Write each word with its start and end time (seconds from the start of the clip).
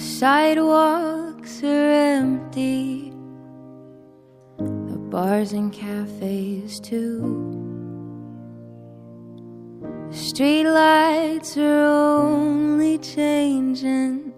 sidewalks 0.00 1.62
are 1.62 1.90
empty, 2.16 3.12
the 4.58 4.98
bars 5.10 5.52
and 5.52 5.72
cafes 5.72 6.80
too. 6.80 7.56
Streetlights 10.10 11.56
are 11.58 11.84
only 11.84 12.98
changing, 12.98 14.32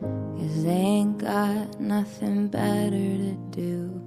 cause 0.00 0.64
they 0.64 0.70
ain't 0.70 1.18
got 1.18 1.80
nothing 1.80 2.48
better 2.48 2.90
to 2.90 3.34
do. 3.50 4.00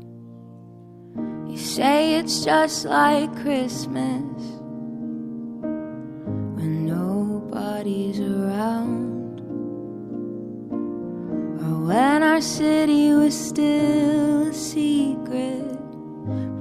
You 1.47 1.57
say 1.57 2.15
it's 2.15 2.43
just 2.45 2.85
like 2.85 3.29
Christmas 3.41 4.41
when 6.55 6.85
nobody's 6.85 8.19
around, 8.19 8.42
or 11.63 11.79
when 11.87 12.23
our 12.23 12.41
city 12.41 13.13
was 13.13 13.33
still 13.33 14.47
a 14.47 14.53
secret 14.53 15.79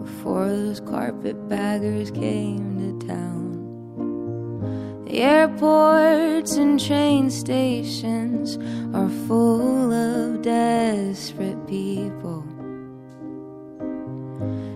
before 0.04 0.48
those 0.48 0.80
carpetbaggers 0.80 2.12
came 2.12 2.78
to 2.78 3.06
town. 3.08 5.04
The 5.06 5.18
airports 5.22 6.52
and 6.56 6.78
train 6.78 7.30
stations 7.30 8.58
are 8.94 9.10
full 9.26 9.92
of 9.92 10.42
desperate 10.42 11.66
people. 11.66 12.44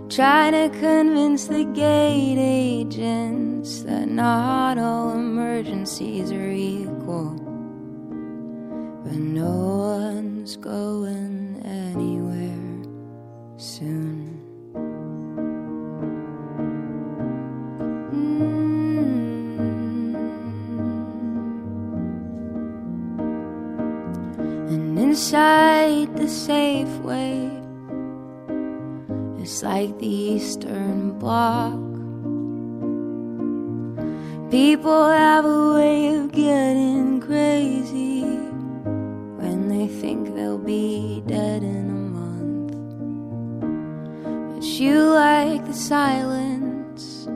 Trying 0.08 0.52
to 0.52 0.78
convince 0.78 1.46
the 1.46 1.64
gate 1.64 2.38
agents 2.38 3.82
that 3.82 4.08
not 4.08 4.78
all 4.78 5.12
emergencies 5.12 6.32
are 6.32 6.50
equal. 6.50 7.34
But 9.04 9.14
no 9.14 9.75
one's 10.46 10.56
going 10.58 11.60
anywhere 11.64 12.84
soon. 13.56 14.38
Mm. 18.12 18.54
And 24.68 24.98
inside 25.00 26.16
the 26.16 26.28
Safeway, 26.28 27.50
it's 29.42 29.64
like 29.64 29.98
the 29.98 30.06
Eastern 30.06 31.18
Bloc. 31.18 31.72
People 34.52 35.08
have 35.08 35.44
a 35.44 35.74
way 35.74 36.14
of 36.14 36.30
getting 36.30 36.85
you 44.66 45.00
like 45.00 45.64
the 45.64 45.72
silence 45.72 47.26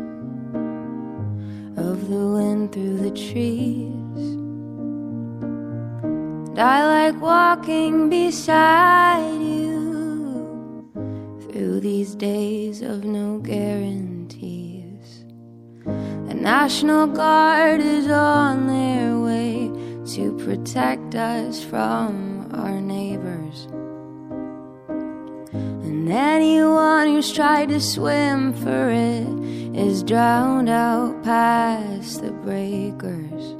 of 1.76 2.08
the 2.08 2.26
wind 2.34 2.72
through 2.72 2.98
the 2.98 3.10
trees. 3.12 4.22
And 6.48 6.58
I 6.58 6.84
like 6.86 7.22
walking 7.22 8.10
beside 8.10 9.40
you 9.40 10.90
through 11.48 11.80
these 11.80 12.14
days 12.16 12.82
of 12.82 13.04
no 13.04 13.38
guarantees. 13.38 15.24
The 15.84 16.34
National 16.34 17.06
Guard 17.06 17.80
is 17.80 18.08
on 18.08 18.66
their 18.66 19.18
way 19.18 19.70
to 20.14 20.36
protect 20.44 21.14
us 21.14 21.62
from 21.62 22.50
our 22.52 22.80
neighbors. 22.80 23.68
And 26.10 26.18
anyone 26.18 27.06
who's 27.06 27.32
tried 27.32 27.68
to 27.68 27.80
swim 27.80 28.52
for 28.52 28.90
it 28.90 29.28
is 29.78 30.02
drowned 30.02 30.68
out 30.68 31.22
past 31.22 32.22
the 32.22 32.32
breakers. 32.32 33.54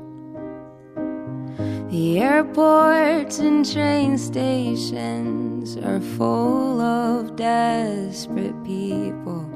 The 1.92 2.18
airports 2.18 3.38
and 3.38 3.64
train 3.64 4.18
stations 4.18 5.76
are 5.76 6.00
full 6.00 6.80
of 6.80 7.36
desperate 7.36 8.64
people 8.64 9.49